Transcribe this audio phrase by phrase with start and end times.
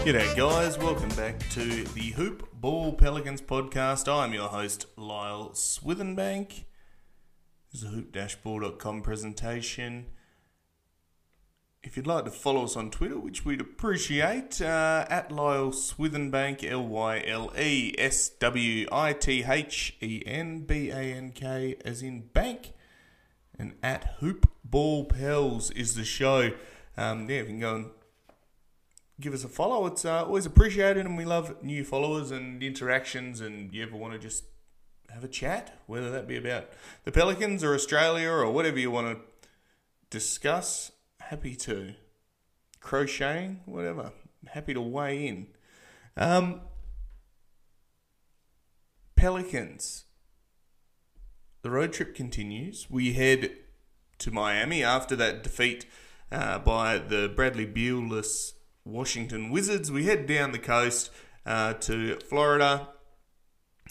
[0.00, 0.78] G'day, guys.
[0.78, 4.10] Welcome back to the Hoop Ball Pelicans podcast.
[4.10, 6.64] I'm your host, Lyle Swithenbank.
[7.70, 10.06] This is a hoop-ball.com presentation.
[11.82, 16.64] If you'd like to follow us on Twitter, which we'd appreciate, uh, at Lyle Swithenbank,
[16.64, 21.76] L Y L E S W I T H E N B A N K,
[21.84, 22.72] as in bank,
[23.58, 26.52] and at Hoop Ball Pels is the show.
[26.96, 27.90] Um, yeah, you can go and
[29.20, 29.86] give us a follow.
[29.86, 33.40] It's uh, always appreciated, and we love new followers and interactions.
[33.40, 34.44] And you ever want to just
[35.10, 36.68] have a chat, whether that be about
[37.04, 39.24] the Pelicans or Australia or whatever you want to
[40.08, 41.94] discuss, happy to.
[42.80, 44.12] Crocheting, whatever,
[44.48, 45.48] happy to weigh in.
[46.16, 46.62] Um,
[49.16, 50.04] Pelicans.
[51.62, 52.86] The road trip continues.
[52.88, 53.50] We head
[54.18, 55.84] to Miami after that defeat
[56.32, 58.54] uh, by the Bradley Beal-less
[58.90, 59.90] Washington Wizards.
[59.90, 61.10] We head down the coast
[61.46, 62.88] uh, to Florida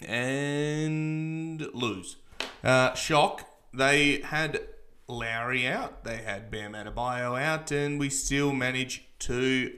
[0.06, 2.16] and lose.
[2.62, 3.48] Uh, shock.
[3.72, 4.60] They had
[5.08, 6.04] Lowry out.
[6.04, 9.72] They had Bam Adebayo out, and we still managed to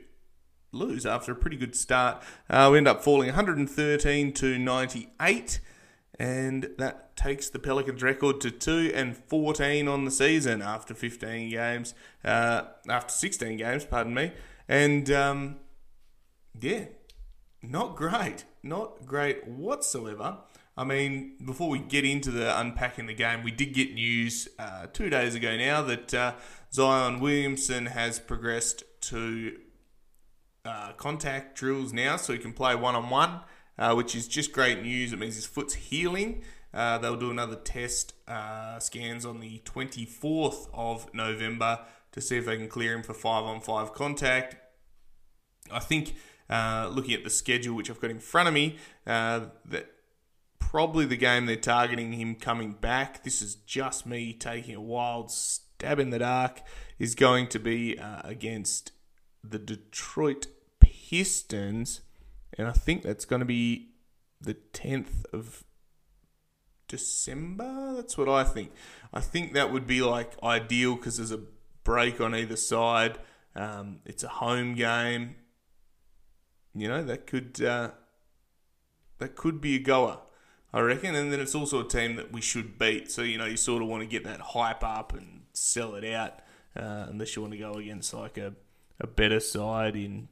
[0.73, 2.23] lose after a pretty good start.
[2.49, 5.61] Uh, we end up falling 113 to 98,
[6.19, 11.51] and that takes the Pelicans record to 2 and 14 on the season after 15
[11.51, 11.95] games,
[12.25, 14.33] uh, after 16 games, pardon me.
[14.73, 15.57] And um,
[16.59, 16.87] yeah,
[17.63, 18.47] not great.
[18.63, 20.39] Not great whatsoever.
[20.79, 24.87] I mean, before we get into the unpacking the game, we did get news uh,
[24.91, 26.33] two days ago now that uh,
[26.73, 29.59] Zion Williamson has progressed to
[30.65, 33.41] uh, contact drills now, so he can play one on one,
[33.95, 35.13] which is just great news.
[35.13, 36.45] It means his foot's healing.
[36.73, 41.81] Uh, they'll do another test uh, scans on the 24th of November
[42.13, 44.57] to see if they can clear him for five on five contact.
[45.71, 46.15] I think
[46.51, 49.91] uh, looking at the schedule, which I've got in front of me, uh, that
[50.59, 53.25] probably the game they're targeting him coming back.
[53.25, 56.63] This is just me taking a wild stab in the dark.
[56.99, 58.93] Is going to be uh, against
[59.43, 60.47] the Detroit
[60.81, 62.01] Pistons,
[62.57, 63.91] and I think that's going to be
[64.41, 65.65] the tenth of
[66.87, 67.95] December.
[67.97, 68.73] That's what I think.
[69.13, 71.41] I think that would be like ideal because there's a
[71.85, 73.19] break on either side.
[73.57, 75.37] Um, it's a home game.
[76.75, 77.91] You know that could uh,
[79.19, 80.19] that could be a goer,
[80.73, 81.15] I reckon.
[81.15, 83.11] And then it's also a team that we should beat.
[83.11, 86.05] So you know you sort of want to get that hype up and sell it
[86.05, 86.35] out,
[86.77, 88.55] uh, unless you want to go against like a,
[89.01, 90.29] a better side in.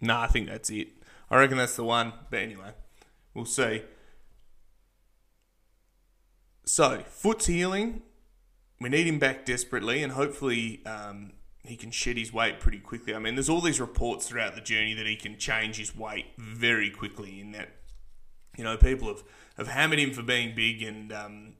[0.00, 0.88] No, nah, I think that's it.
[1.30, 2.12] I reckon that's the one.
[2.30, 2.72] But anyway,
[3.34, 3.82] we'll see.
[6.64, 8.02] So, foot's healing.
[8.80, 11.32] We need him back desperately, and hopefully um,
[11.68, 13.14] he can shed his weight pretty quickly.
[13.14, 16.26] I mean, there's all these reports throughout the journey that he can change his weight
[16.36, 17.40] very quickly.
[17.40, 17.68] In that,
[18.56, 19.22] you know, people have,
[19.56, 21.52] have hammered him for being big, and um,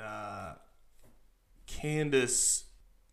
[0.00, 0.54] uh,
[1.66, 2.64] Candace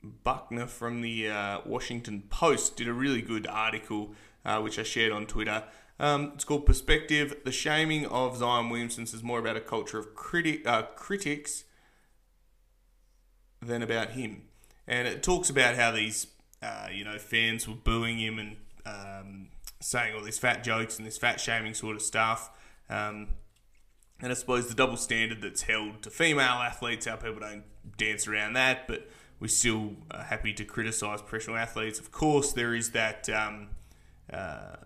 [0.03, 4.13] Buckner from the uh, Washington Post did a really good article,
[4.45, 5.63] uh, which I shared on Twitter.
[5.99, 7.35] Um, it's called Perspective.
[7.43, 11.65] The shaming of Zion Williamson is more about a culture of criti- uh, critics
[13.61, 14.43] than about him.
[14.89, 16.25] And it talks about how these,
[16.63, 18.57] uh, you know, fans were booing him and
[18.87, 19.47] um,
[19.79, 22.49] saying all these fat jokes and this fat shaming sort of stuff.
[22.89, 23.27] Um,
[24.19, 27.63] and I suppose the double standard that's held to female athletes, how people don't
[27.97, 29.07] dance around that, but
[29.39, 31.99] we're still uh, happy to criticise professional athletes.
[31.99, 33.69] Of course, there is that um,
[34.33, 34.77] uh,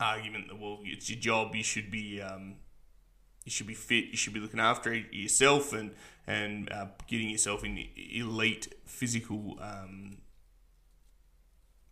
[0.00, 1.54] argument that well, it's your job.
[1.54, 2.56] You should be um,
[3.44, 4.06] you should be fit.
[4.06, 5.92] You should be looking after yourself and
[6.30, 10.18] and uh, getting yourself in elite physical, um,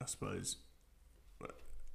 [0.00, 0.58] I suppose,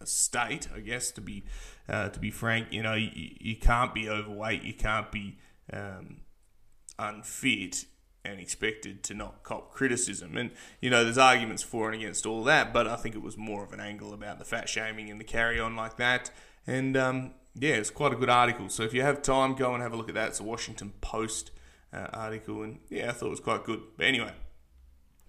[0.01, 0.68] a state.
[0.75, 1.45] I guess to be
[1.88, 4.63] uh, to be frank, you know, you, you can't be overweight.
[4.63, 5.38] You can't be
[5.72, 6.18] um,
[7.00, 7.86] unfit
[8.25, 10.36] and expected to not cop criticism.
[10.38, 10.51] And,
[10.81, 13.63] you know, there's arguments for and against all that, but I think it was more
[13.63, 16.31] of an angle about the fat shaming and the carry on like that.
[16.66, 18.69] And, um, yeah, it's quite a good article.
[18.69, 20.30] So if you have time, go and have a look at that.
[20.30, 21.51] It's a Washington Post
[21.94, 23.81] uh, article, and yeah, I thought it was quite good.
[23.98, 24.31] But anyway,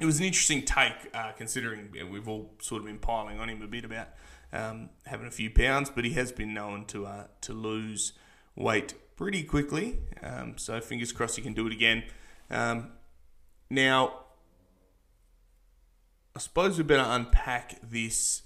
[0.00, 3.48] it was an interesting take uh, considering yeah, we've all sort of been piling on
[3.48, 4.08] him a bit about
[4.52, 8.12] um, having a few pounds, but he has been known to uh, to lose
[8.56, 9.98] weight pretty quickly.
[10.22, 12.04] Um, so fingers crossed he can do it again.
[12.50, 12.92] Um,
[13.70, 14.20] now,
[16.36, 18.42] I suppose we better unpack this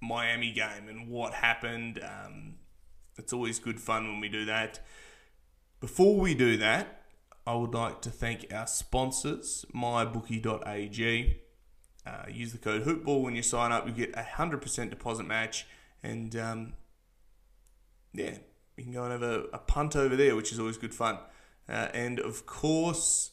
[0.00, 2.00] Miami game and what happened.
[2.02, 2.54] Um,
[3.16, 4.80] it's always good fun when we do that.
[5.80, 7.03] Before we do that,
[7.46, 11.40] I would like to thank our sponsors, mybookie.ag.
[12.06, 13.86] Uh, use the code HoopBall when you sign up.
[13.86, 15.66] You get a 100% deposit match.
[16.02, 16.72] And um,
[18.12, 18.38] yeah,
[18.76, 21.18] you can go and have a, a, punt over there, which is always good fun.
[21.68, 23.32] Uh, and of course,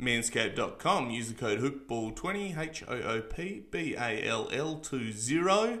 [0.00, 1.10] manscaped.com.
[1.10, 5.78] Use the code HoopBall20, H O O P B A L L 20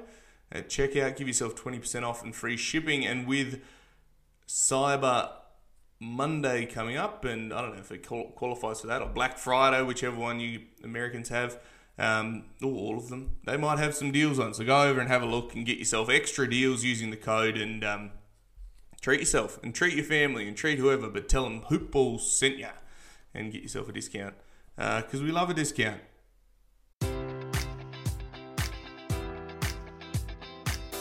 [0.50, 1.16] at checkout.
[1.16, 3.04] Give yourself 20% off and free shipping.
[3.04, 3.62] And with
[4.46, 5.30] Cyber
[6.00, 9.82] Monday coming up, and I don't know if it qualifies for that, or Black Friday,
[9.82, 11.58] whichever one you Americans have,
[11.98, 14.54] um, or all of them, they might have some deals on.
[14.54, 17.56] So go over and have a look and get yourself extra deals using the code
[17.56, 18.10] and um,
[19.00, 22.68] treat yourself and treat your family and treat whoever, but tell them Hoopballs sent you
[23.34, 24.34] and get yourself a discount
[24.76, 26.00] because uh, we love a discount.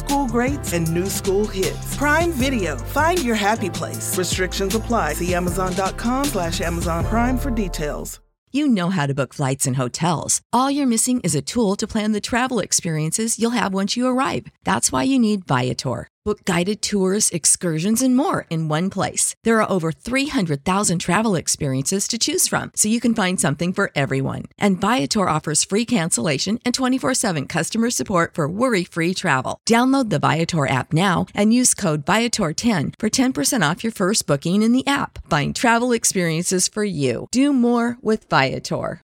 [0.00, 1.96] school greats and new school hits.
[1.96, 2.76] Prime Video.
[2.76, 4.16] Find your happy place.
[4.18, 5.14] Restrictions apply.
[5.14, 8.20] See Amazon.com slash Amazon Prime for details.
[8.52, 10.40] You know how to book flights and hotels.
[10.52, 14.08] All you're missing is a tool to plan the travel experiences you'll have once you
[14.08, 14.46] arrive.
[14.64, 16.08] That's why you need Viator.
[16.30, 19.34] Book guided tours, excursions, and more in one place.
[19.42, 23.90] There are over 300,000 travel experiences to choose from, so you can find something for
[23.96, 24.44] everyone.
[24.56, 29.58] And Viator offers free cancellation and 24 7 customer support for worry free travel.
[29.68, 34.62] Download the Viator app now and use code Viator10 for 10% off your first booking
[34.62, 35.28] in the app.
[35.28, 37.26] Find travel experiences for you.
[37.32, 39.02] Do more with Viator.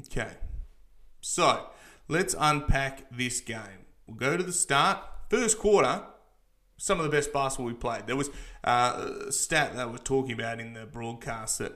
[0.00, 0.32] Okay.
[1.20, 1.66] So
[2.08, 3.86] let's unpack this game.
[4.08, 4.98] We'll go to the start.
[5.30, 6.02] First quarter,
[6.76, 8.08] some of the best basketball we played.
[8.08, 8.30] There was
[8.64, 11.72] uh, a stat that was talking about in the broadcast that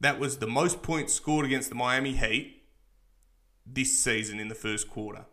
[0.00, 2.62] that was the most points scored against the Miami Heat
[3.66, 5.26] this season in the first quarter.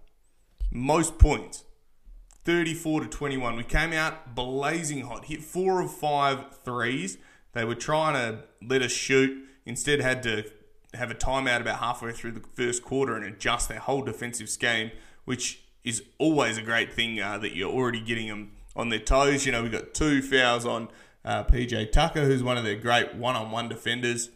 [0.72, 1.64] Most points.
[2.44, 3.56] 34 to 21.
[3.56, 7.18] We came out blazing hot, hit four of five threes.
[7.54, 10.44] They were trying to let us shoot, instead, had to
[10.94, 14.92] have a timeout about halfway through the first quarter and adjust their whole defensive scheme,
[15.24, 19.46] which is always a great thing uh, that you're already getting them on their toes.
[19.46, 20.90] You know, we've got two fouls on
[21.26, 24.30] uh, PJ Tucker, who's one of their great one on one defenders,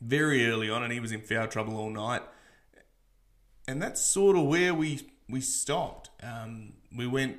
[0.00, 2.22] very early on, and he was in foul trouble all night.
[3.68, 6.10] And that's sort of where we we stopped.
[6.22, 7.38] Um, we went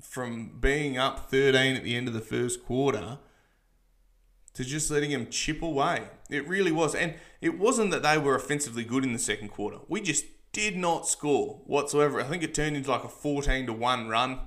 [0.00, 3.18] from being up 13 at the end of the first quarter
[4.54, 6.04] to just letting them chip away.
[6.30, 6.94] It really was.
[6.94, 9.78] And it wasn't that they were offensively good in the second quarter.
[9.88, 10.24] We just
[10.54, 12.20] did not score whatsoever.
[12.20, 14.40] I think it turned into like a 14 to 1 run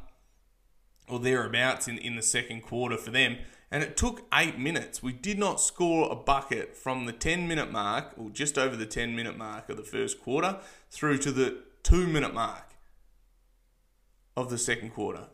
[1.08, 3.38] or thereabouts in, in the second quarter for them.
[3.70, 5.04] And it took eight minutes.
[5.04, 8.86] We did not score a bucket from the 10 minute mark, or just over the
[8.86, 10.60] 10 minute mark of the first quarter,
[10.90, 12.76] through to the two minute mark
[14.38, 15.28] of the second quarter.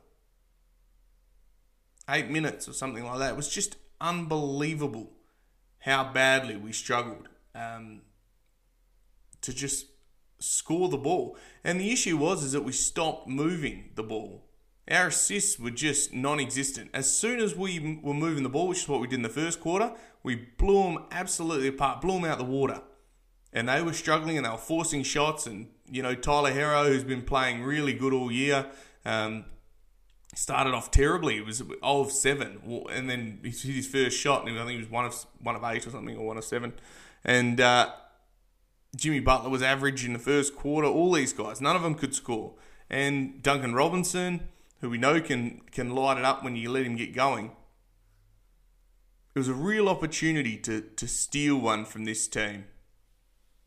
[2.10, 3.32] Eight minutes or something like that.
[3.32, 5.12] It was just unbelievable
[5.80, 8.02] how badly we struggled um,
[9.42, 9.86] to just
[10.44, 11.38] score the ball.
[11.64, 14.46] And the issue was is that we stopped moving the ball.
[14.90, 16.90] Our assists were just non-existent.
[16.94, 19.30] As soon as we were moving the ball, which is what we did in the
[19.30, 22.82] first quarter, we blew them absolutely apart, blew them out the water.
[23.54, 25.48] And they were struggling and they were forcing shots.
[25.48, 28.66] And, you know, Tyler Herro, who's been playing really good all year,
[29.06, 29.46] um,
[30.36, 31.38] started off terribly.
[31.38, 32.88] It was 0 of 7.
[32.92, 35.56] And then he hit his first shot, and I think he was 1 of, one
[35.56, 36.74] of 8 or something, or 1 of 7.
[37.24, 37.92] And uh,
[38.96, 40.88] Jimmy Butler was average in the first quarter.
[40.88, 42.54] All these guys, none of them could score.
[42.90, 44.50] And Duncan Robinson
[44.84, 47.54] who we know can can light it up when you let him get going.
[49.34, 52.66] It was a real opportunity to to steal one from this team.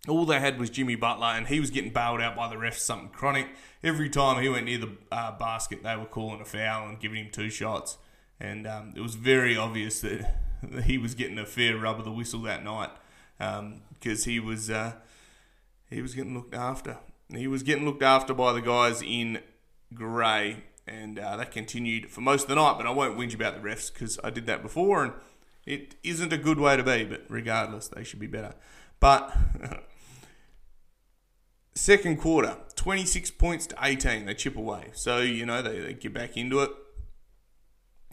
[0.06, 2.80] All they had was Jimmy Butler, and he was getting bailed out by the refs.
[2.80, 3.49] Something chronic.
[3.83, 7.25] Every time he went near the uh, basket, they were calling a foul and giving
[7.25, 7.97] him two shots,
[8.38, 10.37] and um, it was very obvious that
[10.85, 12.90] he was getting a fair rub of the whistle that night
[13.38, 14.92] because um, he was uh,
[15.90, 16.99] he was getting looked after.
[17.28, 19.40] He was getting looked after by the guys in
[19.95, 22.76] grey and uh, that continued for most of the night.
[22.76, 25.12] But I won't whinge about the refs because I did that before, and
[25.64, 27.05] it isn't a good way to be.
[27.05, 28.55] But regardless, they should be better.
[29.00, 29.37] But
[31.75, 34.90] second quarter, 26 points to 18, they chip away.
[34.93, 36.71] So, you know, they, they get back into it.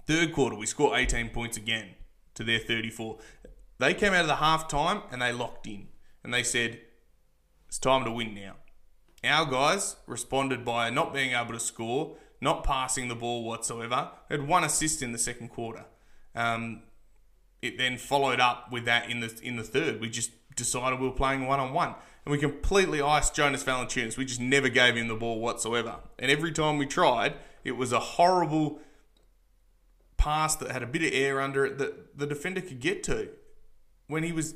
[0.06, 1.89] Third quarter, we score 18 points again
[2.36, 3.20] to their 34.
[3.80, 5.88] They came out of the half time and they locked in.
[6.24, 6.80] And they said,
[7.74, 8.53] it's time to win now.
[9.24, 14.12] Our guys responded by not being able to score not passing the ball whatsoever.
[14.30, 15.86] Had one assist in the second quarter.
[16.36, 16.84] Um,
[17.63, 20.00] it then followed up with that in the in the third.
[20.00, 24.18] We just decided we were playing one on one, and we completely iced Jonas Valanciunas.
[24.18, 25.96] We just never gave him the ball whatsoever.
[26.20, 28.82] And every time we tried, it was a horrible
[30.18, 33.30] pass that had a bit of air under it that the defender could get to.
[34.06, 34.53] When he was,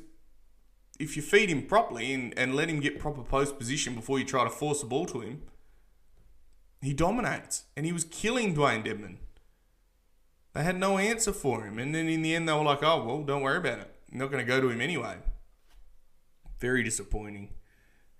[0.98, 4.24] if you feed him properly and, and let him get proper post position before you
[4.24, 5.42] try to force the ball to him,
[6.80, 9.16] he dominates, and he was killing Dewayne Dedmon.
[10.54, 13.04] They had no answer for him, and then in the end, they were like, "Oh
[13.04, 13.94] well, don't worry about it.
[14.12, 15.16] I'm not going to go to him anyway."
[16.58, 17.50] Very disappointing.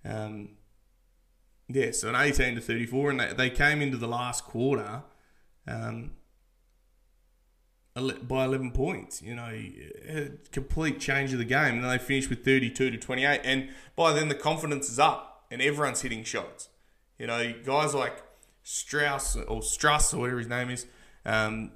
[0.04, 0.50] Um,
[1.68, 5.02] yeah, so an 18 to 34, and they, they came into the last quarter
[5.66, 6.12] um,
[8.00, 9.22] by 11 points.
[9.22, 13.40] You know, a complete change of the game, and they finished with 32 to 28.
[13.44, 16.68] And by then, the confidence is up, and everyone's hitting shots.
[17.18, 18.22] You know, guys like
[18.62, 20.86] Strauss or Struss or whatever his name is,
[21.24, 21.72] um,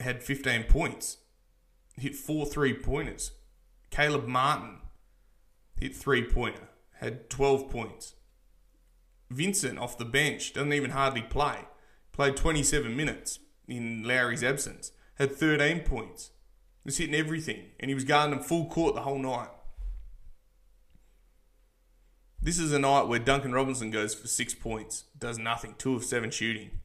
[0.00, 1.18] had 15 points,
[1.96, 3.32] hit four three pointers.
[3.90, 4.78] Caleb Martin
[5.78, 6.68] hit three pointer,
[7.00, 8.14] had 12 points.
[9.30, 11.56] Vincent off the bench doesn't even hardly play,
[12.12, 16.30] played 27 minutes in Lowry's absence, had 13 points.
[16.84, 19.50] was hitting everything, and he was guarding them full court the whole night.
[22.40, 26.04] This is a night where Duncan Robinson goes for six points, does nothing, two of
[26.04, 26.80] seven shooting.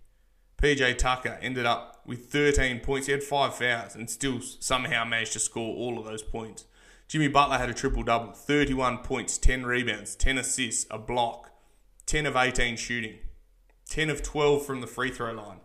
[0.61, 3.05] PJ Tucker ended up with 13 points.
[3.07, 6.65] He had five fouls and still somehow managed to score all of those points.
[7.07, 11.51] Jimmy Butler had a triple double 31 points, 10 rebounds, 10 assists, a block,
[12.05, 13.19] 10 of 18 shooting,
[13.89, 15.59] 10 of 12 from the free throw line.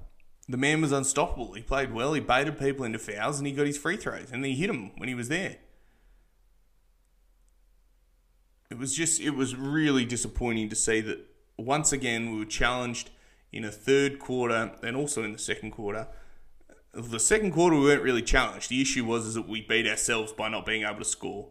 [0.53, 1.55] The man was unstoppable.
[1.55, 4.45] He played well, he baited people into fouls, and he got his free throws, and
[4.45, 5.57] he hit them when he was there.
[8.71, 11.25] It was just, it was really disappointing to see that
[11.57, 13.09] once again we were challenged
[13.51, 16.09] in a third quarter and also in the second quarter.
[16.93, 18.69] The second quarter we weren't really challenged.
[18.69, 21.49] The issue was is that we beat ourselves by not being able to score.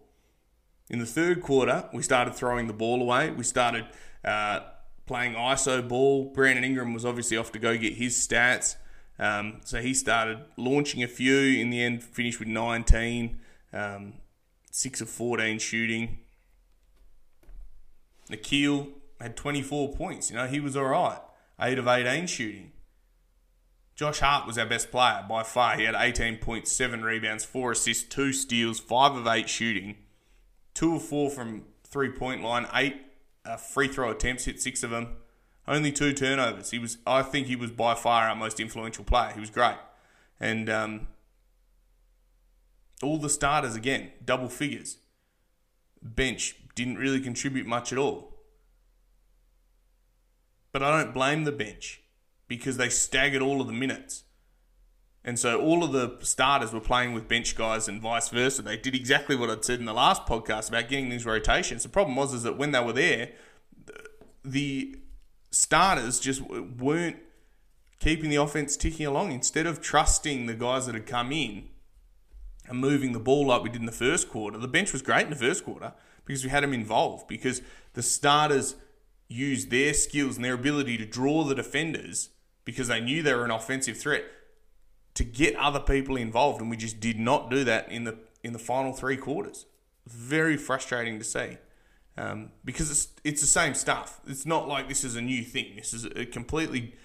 [0.91, 3.31] In the third quarter, we started throwing the ball away.
[3.31, 3.87] We started
[4.23, 4.59] uh,
[5.07, 6.25] playing ISO ball.
[6.25, 8.75] Brandon Ingram was obviously off to go get his stats.
[9.21, 11.37] Um, so he started launching a few.
[11.37, 13.39] In the end, finished with 19,
[13.71, 14.13] um,
[14.71, 16.19] 6 of 14 shooting.
[18.29, 20.31] Nickeil had 24 points.
[20.31, 21.19] You know, he was all right.
[21.59, 22.71] 8 of 18 shooting.
[23.95, 25.77] Josh Hart was our best player by far.
[25.77, 29.97] He had 18 points, 7 rebounds, 4 assists, 2 steals, 5 of 8 shooting,
[30.73, 32.95] 2 of 4 from three point line, 8
[33.45, 35.17] uh, free throw attempts, hit 6 of them,
[35.67, 36.71] only 2 turnovers.
[36.71, 39.31] He was, I think he was by far our most influential player.
[39.33, 39.77] He was great.
[40.39, 41.07] And um,
[43.01, 44.97] all the starters, again, double figures.
[46.01, 48.39] Bench didn't really contribute much at all.
[50.71, 52.01] But I don't blame the bench
[52.47, 54.23] because they staggered all of the minutes.
[55.23, 58.63] And so all of the starters were playing with bench guys and vice versa.
[58.63, 61.83] They did exactly what I'd said in the last podcast about getting these rotations.
[61.83, 63.29] The problem was is that when they were there,
[64.43, 64.97] the
[65.51, 67.17] starters just weren't
[67.99, 69.31] keeping the offense ticking along.
[69.31, 71.69] Instead of trusting the guys that had come in
[72.67, 75.25] and moving the ball like we did in the first quarter, the bench was great
[75.25, 75.93] in the first quarter
[76.25, 77.61] because we had them involved because
[77.93, 78.75] the starters–
[79.31, 82.29] used their skills and their ability to draw the defenders
[82.65, 84.25] because they knew they were an offensive threat
[85.13, 88.53] to get other people involved, and we just did not do that in the in
[88.53, 89.65] the final three quarters.
[90.07, 91.57] Very frustrating to see
[92.17, 94.19] um, because it's it's the same stuff.
[94.27, 95.75] It's not like this is a new thing.
[95.75, 96.95] This is a completely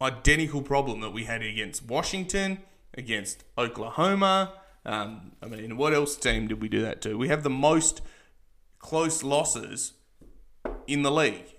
[0.00, 2.58] identical problem that we had against Washington,
[2.94, 4.54] against Oklahoma.
[4.84, 7.16] Um, I mean, what else team did we do that to?
[7.16, 8.02] We have the most
[8.78, 9.92] close losses
[10.86, 11.54] in the league.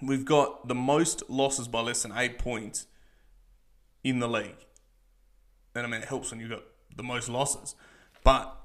[0.00, 2.86] We've got the most losses by less than eight points
[4.04, 4.66] in the league.
[5.74, 6.62] And I mean, it helps when you've got
[6.96, 7.74] the most losses.
[8.22, 8.56] But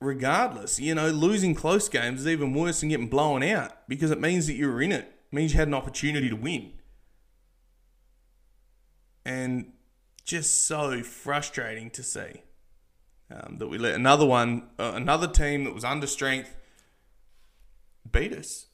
[0.00, 4.20] regardless, you know, losing close games is even worse than getting blown out because it
[4.20, 5.12] means that you were in it.
[5.32, 6.72] It means you had an opportunity to win.
[9.24, 9.72] And
[10.24, 12.42] just so frustrating to see
[13.30, 16.56] um, that we let another one, uh, another team that was under strength,
[18.10, 18.66] beat us.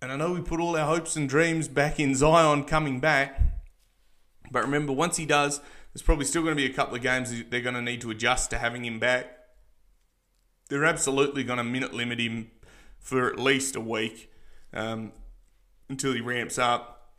[0.00, 3.40] And I know we put all our hopes and dreams back in Zion coming back.
[4.50, 5.60] But remember, once he does,
[5.92, 8.10] there's probably still going to be a couple of games they're going to need to
[8.10, 9.43] adjust to having him back.
[10.68, 12.50] They're absolutely going to minute limit him
[12.98, 14.32] for at least a week
[14.72, 15.12] um,
[15.88, 17.12] until he ramps up.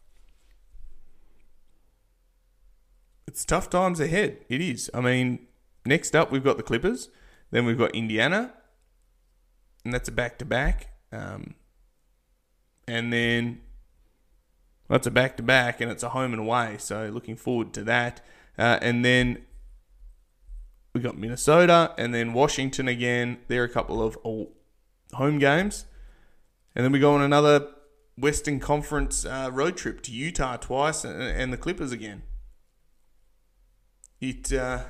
[3.27, 4.39] It's tough times ahead.
[4.49, 4.89] It is.
[4.93, 5.47] I mean,
[5.86, 7.10] next up, we've got the Clippers.
[7.51, 8.53] Then we've got Indiana
[9.86, 10.89] and that's a back to back.
[12.88, 13.62] And then
[14.89, 16.75] that's a back to back, and it's a home and away.
[16.79, 18.21] So looking forward to that.
[18.58, 19.44] Uh, and then
[20.95, 23.39] we got Minnesota, and then Washington again.
[23.49, 24.17] They're a couple of
[25.13, 25.86] home games,
[26.73, 27.67] and then we go on another
[28.17, 32.23] Western Conference uh, road trip to Utah twice, and, and the Clippers again.
[34.21, 34.86] It uh,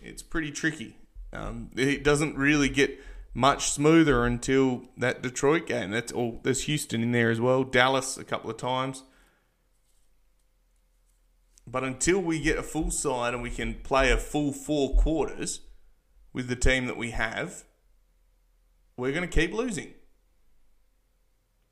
[0.00, 0.96] it's pretty tricky.
[1.32, 3.00] Um, it doesn't really get
[3.32, 5.92] much smoother until that Detroit game.
[5.92, 6.40] That's all.
[6.42, 7.62] There's Houston in there as well.
[7.62, 9.04] Dallas a couple of times.
[11.66, 15.60] But until we get a full side and we can play a full four quarters
[16.32, 17.64] with the team that we have,
[18.96, 19.94] we're going to keep losing.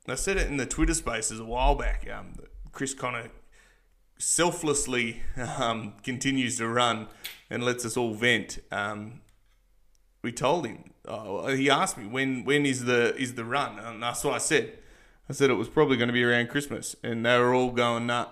[0.07, 2.09] I said it in the Twitter spaces a while back.
[2.09, 2.33] Um,
[2.71, 3.29] Chris Connor
[4.17, 5.21] selflessly
[5.57, 7.07] um, continues to run
[7.49, 8.59] and lets us all vent.
[8.71, 9.21] Um,
[10.21, 14.01] we told him uh, he asked me when when is the is the run, and
[14.01, 14.77] that's what I said.
[15.29, 18.07] I said it was probably going to be around Christmas, and they were all going,
[18.07, 18.27] "Nah,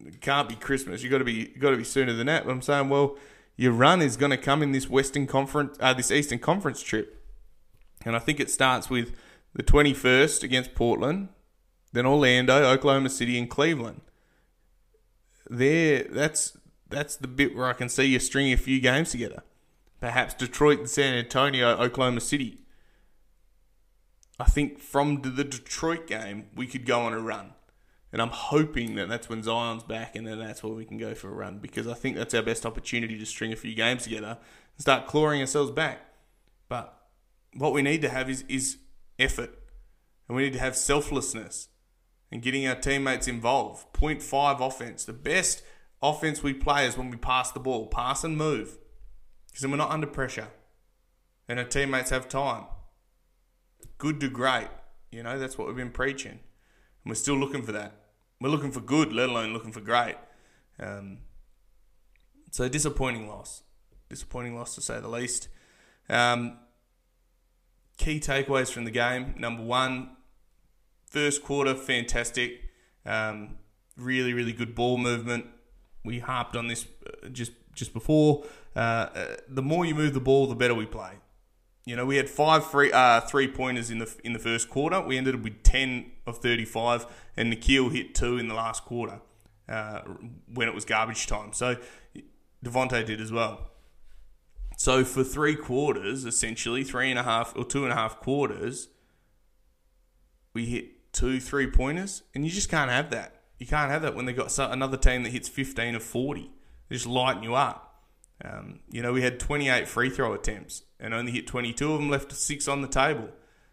[0.00, 1.02] it can't be Christmas.
[1.02, 3.16] You got to be got to be sooner than that." But I'm saying, well,
[3.56, 7.22] your run is going to come in this Western Conference, uh, this Eastern Conference trip,
[8.04, 9.14] and I think it starts with
[9.54, 11.28] the 21st against Portland,
[11.92, 14.00] then Orlando, Oklahoma City, and Cleveland.
[15.48, 16.56] There, that's
[16.88, 19.42] that's the bit where I can see you stringing a few games together.
[20.00, 22.58] Perhaps Detroit and San Antonio, Oklahoma City.
[24.38, 27.52] I think from the Detroit game, we could go on a run.
[28.14, 31.16] And I'm hoping that that's when Zion's back and then that's where we can go
[31.16, 34.04] for a run because I think that's our best opportunity to string a few games
[34.04, 35.98] together and start clawing ourselves back.
[36.68, 36.96] But
[37.54, 38.78] what we need to have is, is
[39.18, 39.58] effort
[40.28, 41.70] and we need to have selflessness
[42.30, 43.92] and getting our teammates involved.
[43.92, 45.04] Point five offense.
[45.04, 45.64] The best
[46.00, 48.78] offense we play is when we pass the ball, pass and move
[49.48, 50.50] because then we're not under pressure
[51.48, 52.66] and our teammates have time.
[53.98, 54.68] Good to great.
[55.10, 56.30] You know, that's what we've been preaching.
[56.30, 58.02] And we're still looking for that.
[58.40, 60.16] We're looking for good, let alone looking for great.
[60.78, 61.18] Um,
[62.50, 63.62] so disappointing loss,
[64.08, 65.48] disappointing loss to say the least.
[66.08, 66.58] Um,
[67.96, 70.16] key takeaways from the game: number one,
[71.06, 72.60] first quarter fantastic,
[73.06, 73.56] um,
[73.96, 75.46] really really good ball movement.
[76.04, 78.44] We harped on this uh, just just before.
[78.76, 81.12] Uh, uh, the more you move the ball, the better we play.
[81.86, 85.00] You know, we had five free uh, three pointers in the in the first quarter.
[85.02, 88.84] We ended up with ten of thirty five, and Nickeil hit two in the last
[88.84, 89.20] quarter
[89.68, 90.00] uh,
[90.52, 91.52] when it was garbage time.
[91.52, 91.76] So
[92.64, 93.70] Devonte did as well.
[94.78, 98.88] So for three quarters, essentially three and a half or two and a half quarters,
[100.54, 103.42] we hit two three pointers, and you just can't have that.
[103.58, 106.50] You can't have that when they got another team that hits fifteen of forty.
[106.88, 107.83] They just lighten you up.
[108.44, 112.10] Um, you know, we had 28 free throw attempts and only hit 22 of them,
[112.10, 113.28] left six on the table.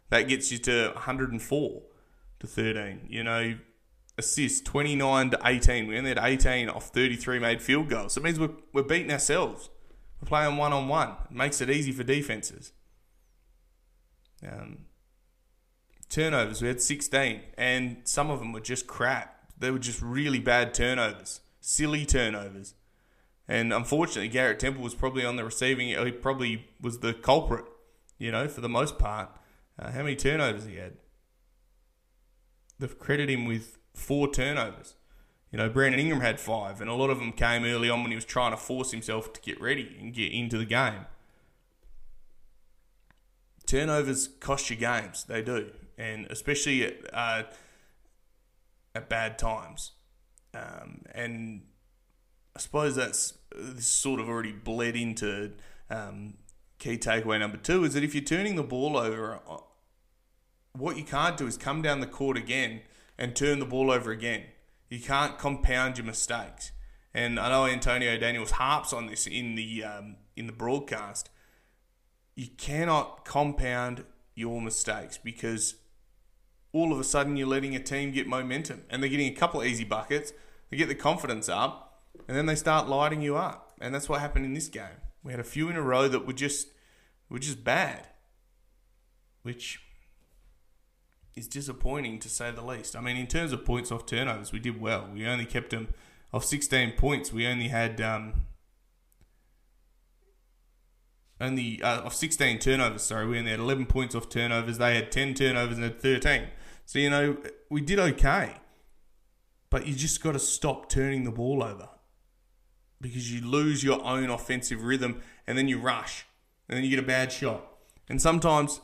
[0.10, 1.82] That gets you to 104
[2.40, 3.08] to 13.
[3.10, 3.58] You know,
[4.18, 5.88] assists 29 to 18.
[5.88, 8.14] We only had 18 off 33 made field goals.
[8.14, 9.70] So it means we're, we're beating ourselves.
[10.22, 11.16] We're playing one on one.
[11.30, 12.74] It makes it easy for defenses.
[14.48, 14.86] Um,
[16.10, 19.38] turnovers, we had 16, and some of them were just crap.
[19.58, 22.74] They were just really bad turnovers, silly turnovers.
[23.52, 25.90] And unfortunately, Garrett Temple was probably on the receiving.
[25.90, 27.66] He probably was the culprit,
[28.18, 29.30] you know, for the most part.
[29.78, 30.94] Uh, how many turnovers he had?
[32.80, 34.96] They've credited him with four turnovers.
[35.52, 38.12] You know, Brandon Ingram had five, and a lot of them came early on when
[38.12, 41.06] he was trying to force himself to get ready and get into the game.
[43.66, 47.44] Turnovers cost you games, they do, and especially at, uh,
[48.96, 49.92] at bad times.
[50.54, 51.64] Um, and
[52.56, 53.34] I suppose that's
[53.78, 55.52] sort of already bled into
[55.90, 56.36] um,
[56.80, 59.58] key takeaway number two is that if you're turning the ball over, uh,
[60.74, 62.82] what you can't do is come down the court again
[63.18, 64.44] and turn the ball over again.
[64.90, 66.72] You can't compound your mistakes.
[67.14, 71.30] And I know Antonio Daniels harps on this in the um, in the broadcast.
[72.36, 75.76] You cannot compound your mistakes because
[76.72, 79.62] all of a sudden you're letting a team get momentum and they're getting a couple
[79.62, 80.32] of easy buckets.
[80.70, 81.91] They get the confidence up
[82.28, 83.74] and then they start lighting you up.
[83.82, 85.02] And that's what happened in this game.
[85.24, 86.68] We had a few in a row that were just
[87.30, 88.08] were just bad,
[89.44, 89.80] which
[91.36, 92.96] is disappointing to say the least.
[92.96, 95.10] I mean, in terms of points off turnovers, we did well.
[95.14, 95.94] We only kept them
[96.34, 97.32] off 16 points.
[97.32, 98.46] We only had um,
[101.40, 103.04] only uh, off 16 turnovers.
[103.04, 104.78] Sorry, we only had 11 points off turnovers.
[104.78, 106.48] They had 10 turnovers and had 13.
[106.86, 107.38] So you know
[107.70, 108.56] we did okay,
[109.70, 111.88] but you just got to stop turning the ball over
[113.02, 116.26] because you lose your own offensive rhythm and then you rush
[116.70, 117.66] and then you get a bad shot.
[118.08, 118.82] And sometimes,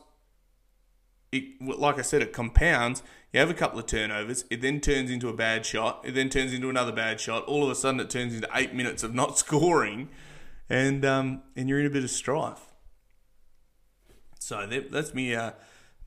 [1.32, 3.04] it, like I said, it compounds.
[3.32, 6.30] You have a couple of turnovers, it then turns into a bad shot, it then
[6.30, 7.44] turns into another bad shot.
[7.46, 10.10] All of a sudden, it turns into eight minutes of not scoring,
[10.70, 12.74] and um, and you're in a bit of strife.
[14.40, 15.36] So that, that's me.
[15.36, 15.52] Uh,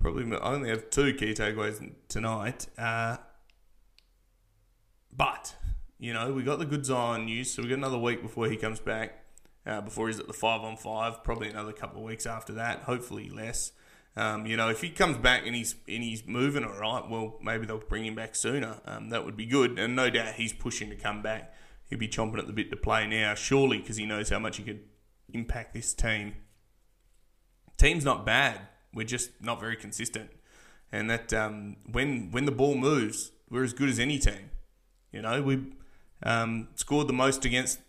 [0.01, 2.66] probably I only have two key takeaways tonight.
[2.79, 3.18] Uh,
[5.12, 5.55] but
[6.00, 8.56] you know, we got the good Zion news, so we got another week before he
[8.56, 9.18] comes back.
[9.66, 12.80] Uh, before he's at the five on five, probably another couple of weeks after that.
[12.80, 13.72] Hopefully less.
[14.16, 17.38] Um, you know, if he comes back and he's and he's moving all right, well,
[17.42, 18.80] maybe they'll bring him back sooner.
[18.86, 21.54] Um, that would be good, and no doubt he's pushing to come back.
[21.90, 24.56] He'll be chomping at the bit to play now, surely, because he knows how much
[24.56, 24.80] he could
[25.34, 26.34] impact this team.
[27.76, 28.60] Team's not bad.
[28.94, 30.30] We're just not very consistent,
[30.90, 34.50] and that um, when when the ball moves, we're as good as any team.
[35.12, 35.74] You know, we
[36.22, 37.80] um, scored the most against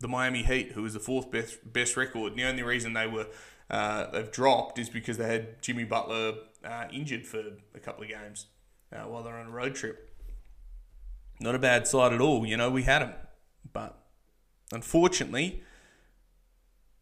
[0.00, 2.32] the Miami Heat, who was the fourth best best record.
[2.32, 3.26] And the only reason they were
[3.70, 7.42] uh, they've dropped is because they had Jimmy Butler uh, injured for
[7.74, 8.46] a couple of games
[8.92, 10.10] uh, while they're on a road trip.
[11.40, 12.46] Not a bad side at all.
[12.46, 13.14] You know, we had them,
[13.72, 13.98] but
[14.72, 15.62] unfortunately,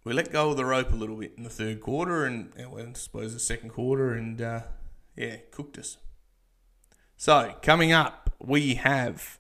[0.05, 2.77] we let go of the rope a little bit in the third quarter, and, and
[2.77, 4.61] I suppose the second quarter, and uh,
[5.17, 5.99] yeah, cooked us.
[7.17, 9.39] So coming up, we have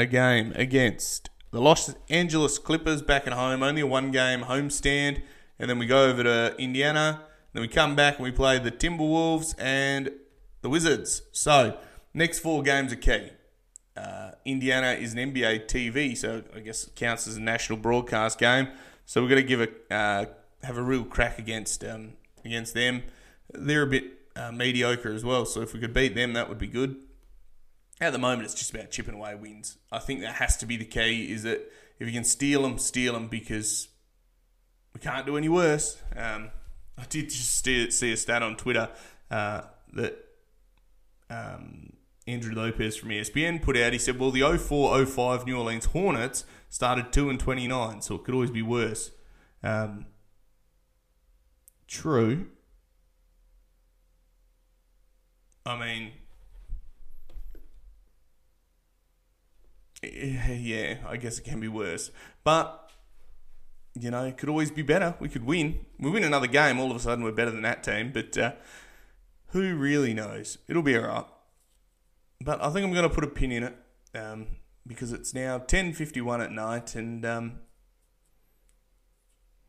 [0.00, 5.22] a game against the Los Angeles Clippers back at home, only a one game homestand,
[5.58, 7.22] and then we go over to Indiana.
[7.52, 10.10] Then we come back and we play the Timberwolves and
[10.62, 11.22] the Wizards.
[11.32, 11.76] So,
[12.14, 13.30] next four games are key.
[13.96, 18.38] Uh, Indiana is an NBA TV, so I guess it counts as a national broadcast
[18.38, 18.68] game.
[19.04, 20.26] So we're going to give a uh,
[20.62, 22.12] have a real crack against um,
[22.44, 23.02] against them.
[23.52, 24.04] They're a bit
[24.36, 26.96] uh, mediocre as well, so if we could beat them, that would be good.
[28.00, 29.76] At the moment, it's just about chipping away wins.
[29.92, 31.30] I think that has to be the key.
[31.30, 33.88] Is that if you can steal them, steal them because
[34.94, 36.00] we can't do any worse.
[36.16, 36.50] Um,
[36.96, 38.88] I did just see, a stat on Twitter
[39.30, 40.18] uh, that
[41.28, 41.92] um,
[42.26, 43.92] Andrew Lopez from ESPN put out.
[43.92, 48.24] He said, "Well, the 04-05 New Orleans Hornets started two and twenty nine, so it
[48.24, 49.10] could always be worse."
[49.62, 50.06] Um,
[51.86, 52.46] true.
[55.66, 56.12] I mean,
[60.02, 62.10] yeah, I guess it can be worse,
[62.44, 62.90] but
[63.94, 65.14] you know, it could always be better.
[65.18, 65.84] We could win.
[65.98, 68.52] We win another game, all of a sudden we're better than that team, but uh,
[69.48, 70.58] who really knows?
[70.68, 71.26] It'll be alright.
[72.40, 73.76] But I think I'm going to put a pin in it
[74.14, 74.46] um,
[74.86, 77.58] because it's now 10.51 at night and um,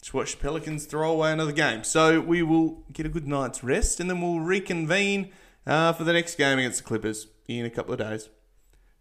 [0.02, 1.84] just watch the Pelicans throw away another game.
[1.84, 5.32] So we will get a good night's rest and then we'll reconvene
[5.66, 8.30] uh, for the next game against the Clippers in a couple of days.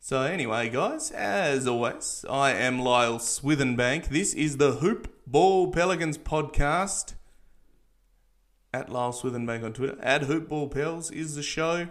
[0.02, 4.06] So anyway, guys, as always, I am Lyle Swithenbank.
[4.06, 7.12] This is the Hoop Ball Pelicans podcast.
[8.72, 9.98] At Lyle Swithenbank on Twitter.
[10.02, 11.88] At Hoop Ball Pels is the show.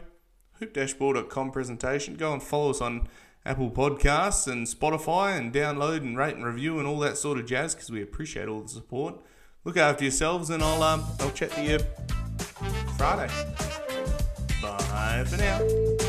[0.53, 2.15] Hoop-ball.com presentation.
[2.15, 3.07] Go and follow us on
[3.45, 7.45] Apple Podcasts and Spotify and download and rate and review and all that sort of
[7.45, 9.21] jazz because we appreciate all the support.
[9.63, 11.77] Look after yourselves and I'll um, I'll chat to you
[12.97, 13.31] Friday.
[14.61, 16.08] Bye for now.